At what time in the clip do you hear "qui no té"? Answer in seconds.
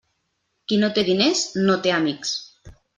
0.71-1.05